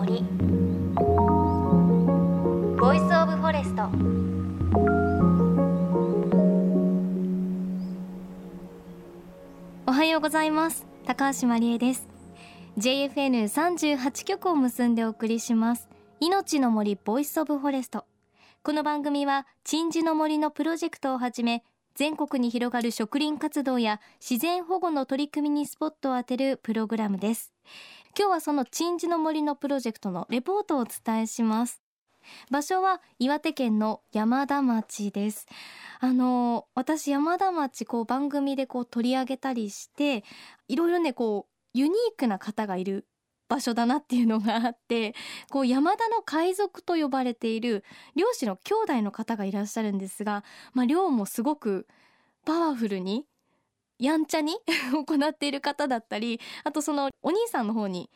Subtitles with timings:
[0.00, 0.24] 森。
[2.78, 3.82] Voice of Forest
[9.86, 10.86] おはようございます。
[11.04, 12.08] 高橋真理恵です。
[12.78, 15.86] JFN38 局を結んでお送りします。
[16.18, 18.06] いのちの森 Voice of Forest
[18.62, 21.62] この番組は鎮守の森のプロジェクトをはじめ
[21.94, 27.52] 全国に広がる植林活動や自然保護の取り組みにスポットを当てるプログラムです。
[28.18, 31.80] 今日はその鎮守の森のプロジェクトのレポートをお伝えします。
[32.50, 35.46] 場所は岩手県の山田町です。
[36.00, 40.24] あの私山田町こう番組でこう取り上げたりして
[40.66, 43.06] いろいろねこうユニークな方がいる
[43.48, 45.14] 場所だなっていうのがあって
[45.50, 47.84] こう山田の海賊と呼ばれている
[48.16, 51.86] 漁師の兄弟の方がいらっしゃるんですが、まあ、漁もすごく
[52.44, 53.26] パワフルに
[54.00, 54.56] やんちゃに
[54.92, 58.10] 行っている方だったりあとそのお兄さんの方に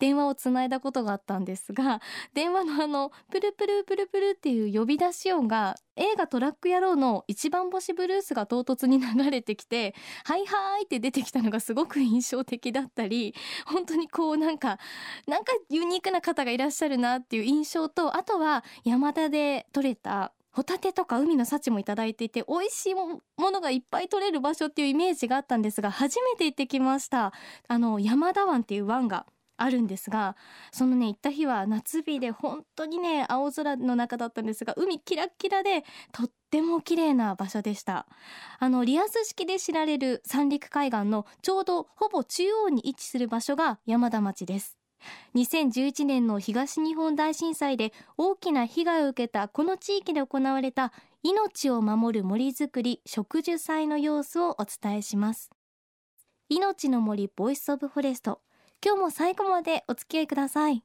[0.00, 2.00] 電話をつないだことがあったんですが
[2.34, 13.34] 電話のあのプルプルプルプルっていう呼び出し音が映画トラック野郎の一番星ブルースが唐突に流れてきてはいはいって出てきたのがすごく印象的だったり
[13.66, 14.78] 本当にこうなんか
[15.26, 27.32] なんかユニークな方がいらっしゃるなっていう印象とあとは山田で採れたホタテとか海の幸もいただいていて美味しいものがいっぱい取れる場所っていうイメージがあったんですが初めて行ってきました。
[27.68, 30.36] あの山田湾っていう湾があるんですが
[30.72, 38.06] そのね行った日は夏日で本当にね青空の中だったんですが海キラッキラでとっても綺麗な場所でした。
[38.58, 44.79] あのリアス式で知られる三陸海岸のちょうどほぼ中央に位置する場所が山田町です。
[45.34, 55.50] 2011年の東日本大震災で大きな被害を受けたこの地域で行われた命を守る森づくり植樹祭の様子をお伝えします。
[56.48, 58.40] いのちの森 Voice of Forest。
[58.84, 60.82] 今日も最後までお付き合いください。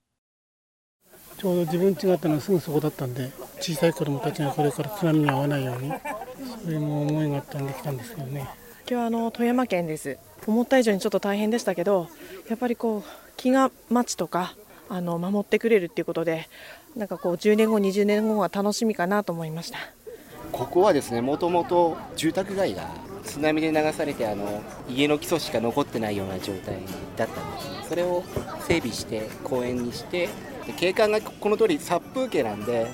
[1.38, 5.92] ちょうど自分家があったのはすぐそこだったんで小さい子供たちがこれから津波に遭わないように
[6.64, 8.47] そういう思いがあったんで来たんですけどね。
[8.88, 10.19] 今日はあの富山県です。
[10.46, 12.07] 思った以上にちょっと大変でしたけど
[12.47, 14.56] やっぱりこう木が町とか
[14.90, 16.47] あの守ってくれるっていうことで
[16.96, 19.79] なんかこう10年後20年後は楽しみかなと思いました。
[20.51, 22.88] ここはですねもともと住宅街が
[23.23, 26.78] 津波で流されてあの家の基礎しか残ってないような状態
[27.17, 27.90] だったんです。
[27.90, 28.23] それを
[28.67, 30.29] 整備して公園にして
[30.67, 32.85] で景観がこの通り殺風景なんで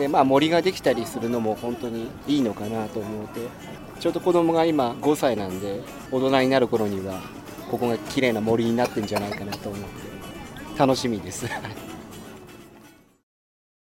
[0.00, 3.40] で、まあ、森ができたりするのも本当にいいのかなと思って。
[4.00, 7.20] ちょうど子供が今5歳なんで大人になる頃には
[7.70, 9.88] ここが綺麗な森になってんじゃないかなと思って。
[10.78, 11.44] 楽しみです。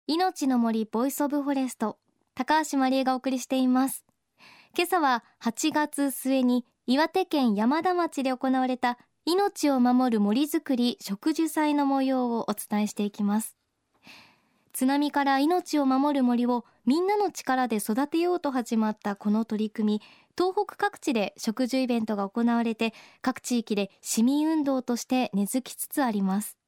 [0.07, 1.97] いのちの森 Voice of Forest
[2.35, 4.05] 高橋真理恵がお送りしています。
[4.77, 13.57] 今朝は8月末に岩手県山田町で行われた命を守る森づくり植樹祭の模様をお伝えしていきます。
[14.75, 20.03] 津波から命を守る森をみんなの力で育てようと始まったこの取り組み
[20.37, 22.93] 東北各地で植樹イベントが行われて
[23.23, 26.59] 各地域で市民運動として根付きつつあります。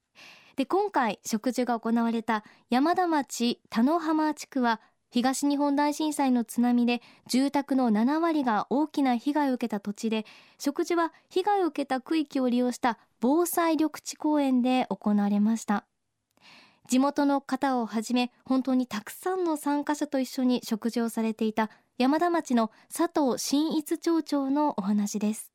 [0.54, 4.80] で今回植樹が行われた山田町田野浜地区は
[5.10, 10.26] 東日本大震災の津波で住宅の7割が大きな被害を受けた土地で
[10.60, 15.86] 食事は被害を受けた区域を利用した防災緑地公園で行われました。
[16.88, 25.52] 地元の方をはじめ本当にたくさんの参加者と一緒に食事をされていた山田町の佐藤真一町長のお話です。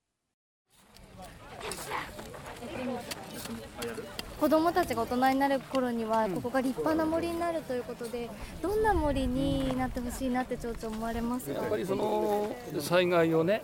[4.39, 8.27] 子どもたちが大人になる頃にはここが立派な森になるということで、
[8.59, 12.49] どんな森になってほしいなって町長思われますやっぱりその
[12.79, 13.61] 災害をね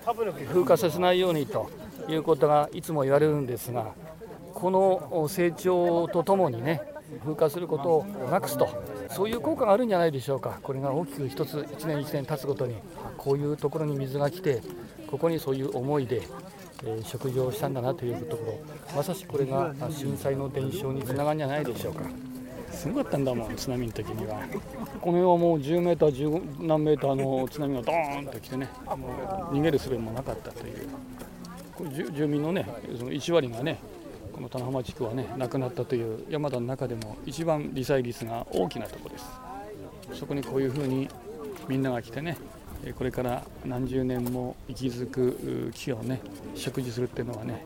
[0.53, 1.71] 風化させないようにと
[2.07, 3.95] いうことがいつも言われるんですが
[4.53, 6.79] この成長とともにね
[7.23, 8.67] 風化することをなくすと。
[9.09, 10.59] そういう効果があるんじゃないでしょうか。
[10.61, 12.75] これが大きく一つ1年1年経つごとに
[13.17, 14.61] こういうところに水が来て
[15.07, 16.21] ここにそういう思いで
[16.83, 22.03] えー、食事をしたんだなというところまさしこれが震災の伝承につながるんじゃないでしょうか。
[22.71, 24.39] すごかったんだもん津波の時には。
[25.01, 29.07] この世はもう10メーター10何メーターの津波がドーンと来てねも
[29.51, 30.87] う逃げる術もなかったという。
[31.75, 32.67] これ住民のね
[32.97, 33.79] その1割がね
[34.37, 39.25] この田浜地区はね亡くなったという山田の中でも一番罹災率が大きなとこです
[40.13, 41.09] そこにこういうふうに
[41.67, 42.37] みんなが来てね
[42.99, 46.21] これから何十年も息づく木をね
[46.53, 47.65] 植樹するっていうのはね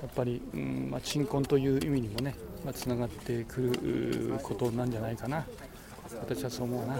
[0.00, 5.44] やっぱり、うんまあ、鎮魂という意味にもね、まあ、つながってくることなんじゃないかな
[6.20, 6.94] 私はそう思うな。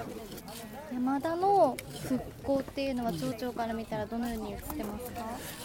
[0.92, 1.76] 山田の
[2.08, 5.24] 復興っていうのは町長から見たらどのように映ってますか？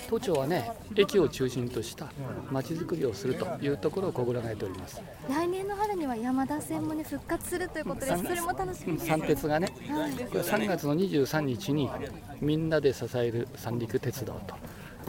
[0.10, 2.12] 都庁はね駅を中心とした
[2.52, 5.02] まちづくりをするというところを心がけております。
[5.30, 10.12] 来年の春には山田線もね復活するということですそれも楽しみ三鉄がねはい。
[10.14, 11.90] これ3月の23日に
[12.42, 14.56] みんなで支える三陸鉄道と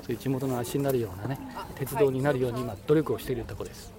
[0.02, 1.38] そういう地元の足になるようなね
[1.74, 3.92] 鉄道になるように今努力をしているところです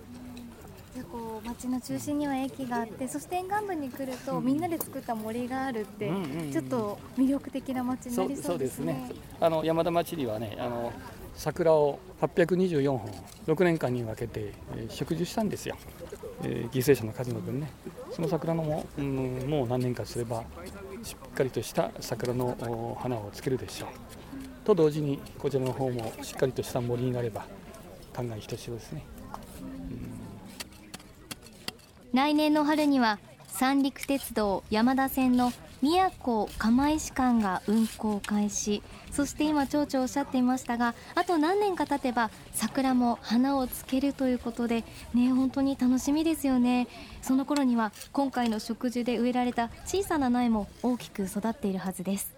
[1.45, 6.51] 町の中心には駅があってそして沿岸部に来るとみんなで作った森があるってうんうんうん。
[6.51, 9.11] ちょっと魅力的な町になりそうですね。
[9.39, 10.91] あの山田町にはねあの
[11.35, 13.11] 桜を824本
[13.47, 15.75] 6年間に分けて、えー植樹したんですよ、
[16.43, 17.69] えー犠牲者の数の分ね。
[18.11, 20.43] その桜のも,、うん、もう何年かすれば
[21.03, 23.89] しっかりとした桜のお花をつけるでしょう。
[24.65, 27.45] と同時にこちらの方もしっかりとした森になれば
[28.15, 29.03] 考えひとしおですね
[32.15, 35.51] 来年の春には三陸鉄道山田線の
[35.81, 38.81] 宮古釜石間が運行開始
[39.11, 46.87] そして今町長おっしゃっていましたがあと何年か経てば桜も花をつけるということでね本当に楽しみですよね。
[47.21, 52.34] その頃には今回の植樹で植えられた小さな苗も大きく育っているはずです。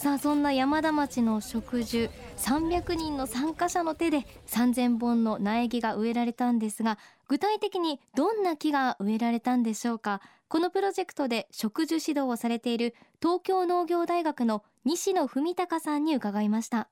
[0.00, 2.08] さあそんな山田町の植樹
[2.38, 6.96] 300人の参加者の手で3000本の苗木が植えられたんですが
[7.28, 10.22] 具体的にどんな木が植えられたんでしょうか？
[10.48, 16.88] このプロジェクトで植樹指導をされている東京農業大学の西野文隆さんに伺いました。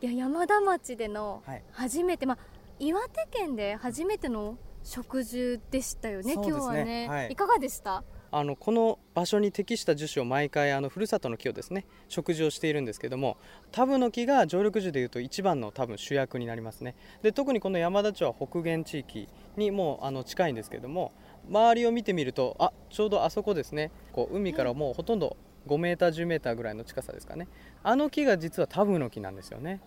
[0.00, 1.62] いや山田町でのはい。
[1.70, 2.38] 初めて、まあ
[2.78, 6.42] 岩手県で初めての植樹でしたよねね。
[6.42, 7.32] 今日はね、はい。
[7.32, 8.04] いかがでした？
[8.30, 13.36] あのこの場所に適した樹種を毎回あのふるさとの木をですね植樹をしているんですけども
[13.72, 16.94] タブの木が常緑樹でいうと一番の多分主役になりますね。
[17.22, 21.12] で特にこの山田町は北限地域にもうあの近いんですけども
[21.48, 23.90] 周りを見てみるとあちょうどあそこですね。
[24.12, 25.36] こう海からもうほとんど
[25.66, 27.48] 5メーター10メーターぐらいの近さですかね。
[27.82, 29.80] あの木が実はタブの木なんですよね。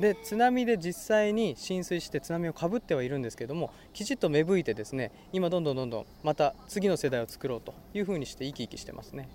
[0.00, 9.28] で津波で実際に浸水して津波をかぶってはいるんですけどもきちっと芽吹いてですね今どんどんどんどんまた次の世代を作ろうというふうにして生き生きしてますね。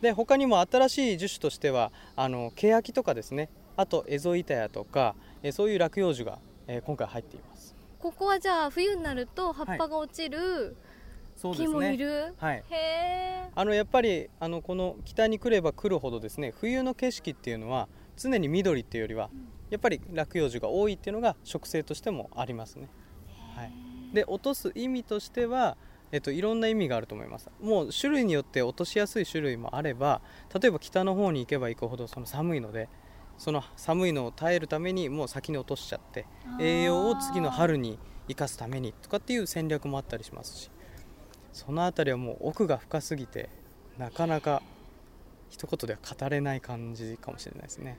[0.00, 7.74] で他にも新しい樹種としてはあのケヤキとかですねあとエゾイタヤとかえそういう落葉樹が、えー今回入っています。
[7.98, 10.76] ここはじゃあ冬になると葉っぱが落ちる
[11.34, 12.62] そう木もいる、はい。
[12.70, 19.30] へえあのやっぱりあのこの北に来れば来るほどですね冬の景色っていうのは常に緑っていうよりは
[19.70, 22.88] やっぱり落葉樹が多いっていうのが植生としてもありますね。
[23.54, 23.72] はい、
[24.14, 25.76] で落とす意味としては、
[26.12, 27.50] えっと、いろんな意味があると思います。
[27.60, 30.20] もう種類によって落としやすい種類もあれば
[30.60, 32.88] 例えば北の方に行けば行くほどその寒いので
[33.38, 36.26] その寒いのを耐えるためにもう先に落としちゃって
[36.60, 40.70] 栄養を次の春に生かすためにとかっていう戦略もあったりしますし
[41.52, 43.48] その辺りはもう奥が深すぎて
[43.96, 44.62] なかなか
[45.50, 47.98] 一言では語れない感じかもしれないですね。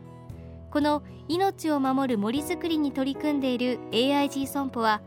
[0.71, 5.01] この命を守る森づくりに取り組んでいる AIG 損保は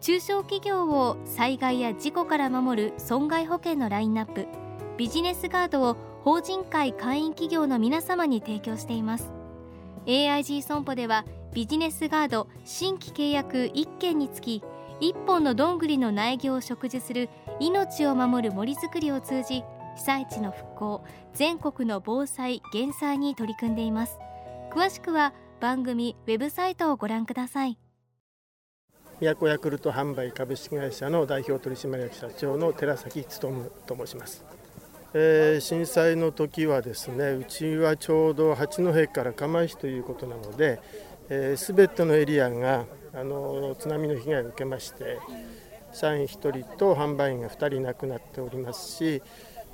[0.00, 4.46] 中小企業を災害や事故から守る損害保険のラインナップ
[4.96, 9.32] ビジネスガードを法人会会員企業の皆様に提供しています。
[10.06, 14.62] AIG 損保ではビジネスガード新規契約1件につき
[15.00, 17.28] 1本のどんぐりの苗木を植樹する
[17.60, 19.62] 命を守る森づくりを通じ
[19.96, 21.04] 被災地の復興
[21.34, 24.18] 全国の防災減災に取り組んでいます。
[24.72, 27.78] 詳しくは番組ウェブサイトをご覧ください。
[29.20, 34.42] 宮古ヤクルト販売株式会社の代表取締役社長の寺崎勉と申します、
[35.12, 40.80] えー震災の時はですねうちはちょうど八戸から釜石ということなので、
[41.28, 45.18] えー、全てのエリアがあの津波の被害を受けまして
[45.92, 49.22] 社員1人と販売員が2人亡くなっておりますし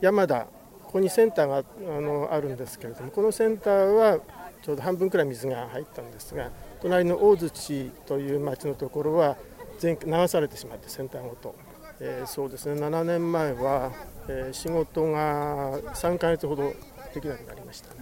[0.00, 0.48] 山田
[0.82, 4.20] ここにセンターがあのあるんですけれどもこのセンターは
[4.62, 6.50] ちょうど半分くらい水が入ったんですが
[6.82, 9.36] 隣の大槌という町のところは
[9.78, 11.54] 全流されてしまってセンターごと、
[12.00, 12.80] えーそうですね。
[12.80, 13.92] 7年前は、
[14.28, 16.72] えー仕事が3ヶ月ほど
[17.14, 18.00] できなくなりましたね。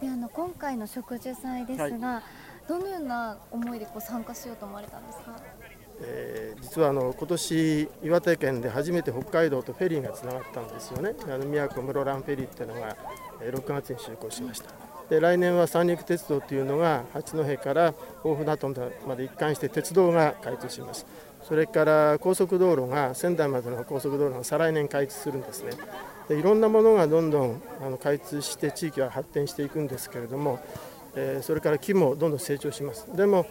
[0.00, 2.22] であの今回の植樹祭ですが、
[2.68, 5.36] どのような思いでこう参加しようと思われたんですか？
[6.04, 11.14] えー、実はあの今年岩手県で初めて北海道とフェリーがつながったんですよね。
[11.24, 12.96] あの宮古室蘭フェリーっていうのが
[13.40, 14.70] 6月に就航しました
[15.12, 17.92] で来年は三陸鉄道というのが八戸から
[18.24, 18.68] 大船渡
[19.06, 21.04] まで一貫して鉄道が開通します。
[21.46, 25.72] それから高速道路が仙台までの高速道路が再来年開通するんですね。
[26.30, 30.60] でいろんなものがどんどんあの開通して地域は発展していくんですけれども、
[31.14, 33.06] えー、それから木もどんどん成長します。
[33.14, 33.44] でも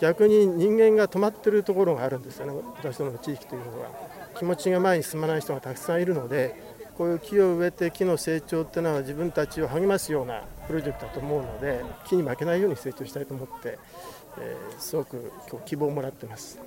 [0.00, 2.60] 逆に人間が止まってるところがあるんですよね。
[2.82, 4.18] 私どもの地域というのは。
[4.36, 6.54] 気持ちが前に進まない人がたくさんいるので
[6.98, 13.78] こういう木を植えて木の成長っていうのは自分たちを励ますようなプロジェクトだと思うので木に負けないように成長したいと思って、
[14.40, 16.58] えー、すごく今日希望をもらってます。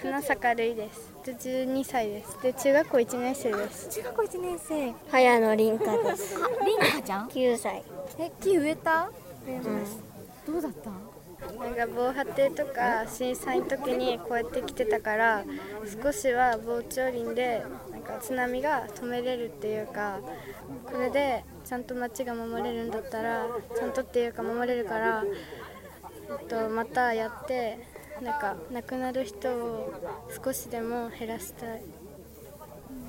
[0.00, 1.12] 花坂るいです。
[1.24, 2.40] で12歳です。
[2.40, 3.88] で中学校1年生です。
[3.88, 4.94] 中学校1年生。
[5.10, 6.36] 早野凛香です。
[6.36, 7.82] あ、凛香ちゃん？9歳。
[8.20, 9.10] え、木植えた？
[9.44, 9.98] 植えます。
[10.46, 11.07] どうだった？
[11.40, 15.44] なんか防波堤とか震災の時にこうやって来てたから
[16.02, 20.20] 少しは防潮林でなんか津波が止めれるっていうか
[20.84, 25.24] これでちゃんと町が守れるんだったらちゃんとっていうか守れるから、
[26.40, 27.78] えっと、またやって
[28.20, 29.92] なんか亡くなる人を
[30.44, 31.82] 少しでも減らしたい。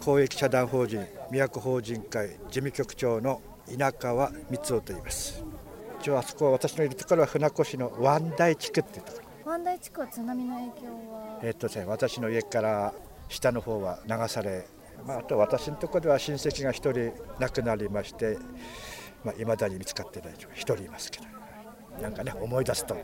[0.02, 5.49] 公益社団法人宮古法人会事務局長の稲川光夫と言います。
[6.00, 9.20] 一応あそこ私のいるところは船越の湾台地区っていうとこ。
[9.46, 11.40] ろ湾台地区は津波の影響は？
[11.44, 12.94] えっとね私の家から
[13.28, 14.66] 下の方は流され
[15.06, 18.36] まあ、あと私のところでは親戚が1人亡くなりましてい
[19.24, 21.26] まあ、未だに見つかってない人が1人いますけど。
[22.02, 22.96] なんかね思い出すと、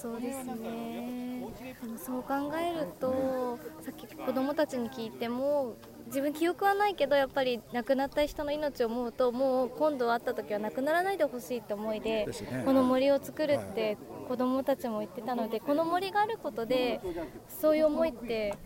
[0.00, 1.42] そうですね。
[1.80, 5.74] でもそう考えるとさっき子どもたちに聞いても
[6.10, 13.96] 自分記憶はないけどやっぱり亡くなった人の命を思うともう今度会った時は亡くならないでほしいって思いで、ね、この森を作るって
[14.28, 17.00] 子どもたちも言ってたのでこの森があることで
[17.48, 18.56] そういう思いって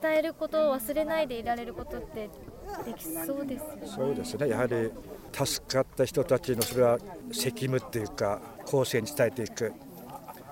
[0.00, 2.30] 伝えることを忘れないでいられることって
[2.84, 3.86] できそうですよね。
[3.86, 4.48] そうですね。
[4.48, 4.90] やはり
[5.32, 6.98] 助かった人たちのそれは
[7.32, 9.72] 責務っていうか後世に伝えていく、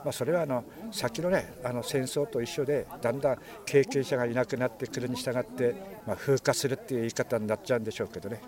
[0.04, 5.74] まあ、それはあの先の,、ね、あの戦争と一緒でだんだん経験者がいなくなってくるに従って、
[6.06, 8.40] まあ、風化するっていう言い方になっちゃうんでしょうけどね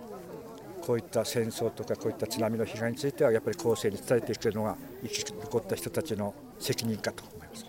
[0.88, 7.66] こういった戦争とかこういった津波の被害についてはやっぱり後世に伝えていくのが生き残った人たちの責任かと思います。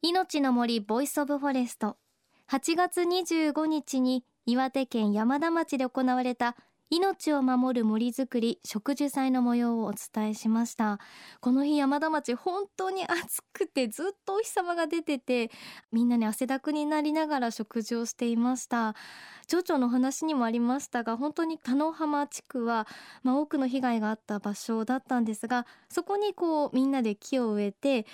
[0.00, 1.96] 命の森 Voice of Forest
[2.50, 6.56] 8月25日に岩手県山田町で行われた
[6.90, 11.00] 命を守る森づくり植樹祭の模様をお伝えしました。
[11.40, 15.50] この日山田町本当に暑くてずっとお日様が出てて
[15.90, 18.94] みんなね汗だくになりながら食事をしていました。
[19.46, 22.86] 町長の話にもありましたが本当に田の浜地区は、
[23.22, 28.06] まあ、多くの被害があった場所だったんですがそこにこうみんなで木を植えて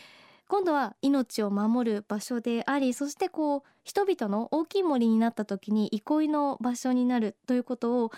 [0.49, 8.11] 今度は命を守る場所でありそしてこう人々の大きい森になった時に憩いの場所になるということを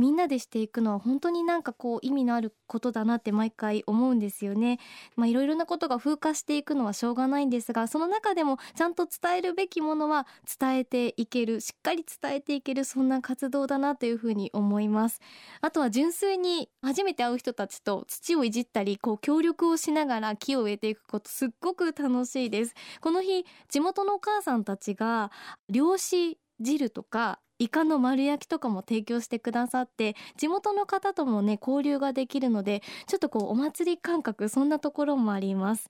[0.00, 4.78] みんなでしていくのは本当になんかこう意味のあることだなって毎回思うんですよね。
[5.14, 10.26] まあいろいろなことが風化していくのはしょうがないんですがその中でもちゃんと伝えるべきものは
[10.58, 15.20] 伝えていけるしっかり伝えていけるそんな活動だなというふうに思います。
[15.60, 22.74] あとは純粋に初めて会う人たちと土をいじったりこう協力をしながら木を植えていくことすっごく楽しいです。
[23.02, 25.30] この日地元のお母さんたちが
[25.68, 35.88] 漁師汁とかイカの丸焼きとかも提供してくださって地元の方ともね交流ができるのでちょっとこうお祭り感覚そんなところもあります。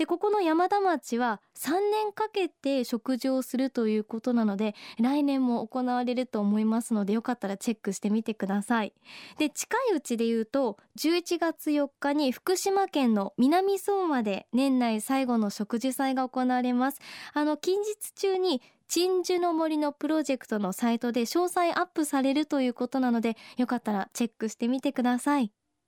[0.00, 8.94] でここの山田町は3年かけて食事をするということなので来年も行われると思いますのでよかったらチェックしてみてください。
[9.36, 17.00] で近いうちで言うと11月4日に福島県の南相馬で年内最後の食事祭が行われます。
[17.34, 25.52] あの近日中に鎮守の森のプロジェクトのサイトで詳細アップされるということなのでよかったらチェックしてみてください。